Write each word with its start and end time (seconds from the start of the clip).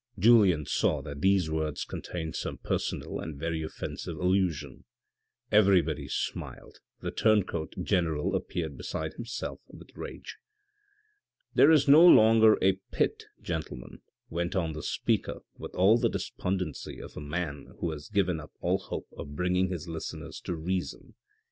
Julien 0.17 0.65
saw 0.65 1.03
that 1.03 1.21
these 1.21 1.51
words 1.51 1.85
contained 1.85 2.35
some 2.35 2.57
personal 2.57 3.19
and 3.19 3.37
very 3.39 3.61
offensive 3.61 4.17
allusion. 4.17 4.83
Everybody 5.51 6.07
smiled, 6.07 6.79
the 7.01 7.11
turn 7.11 7.43
coat 7.43 7.75
general 7.83 8.35
appeared 8.35 8.77
beside 8.77 9.13
himself 9.13 9.59
with 9.67 9.95
rage." 9.95 10.37
There 11.53 11.69
is 11.69 11.87
no 11.87 12.03
longer 12.03 12.57
a 12.63 12.79
Pitt, 12.91 13.25
gentlemen," 13.43 14.01
went 14.27 14.55
on 14.55 14.73
the 14.73 14.81
speaker 14.81 15.41
with 15.59 15.75
all 15.75 15.99
the 15.99 16.09
despondency 16.09 16.99
of 16.99 17.15
a 17.15 17.21
man 17.21 17.67
who 17.79 17.91
has 17.91 18.09
given 18.09 18.39
up 18.39 18.53
all 18.59 18.79
hope 18.79 19.05
of 19.15 19.35
bringing 19.35 19.69
his 19.69 19.87
listeners 19.87 20.41
to 20.45 20.55
reason. 20.55 21.13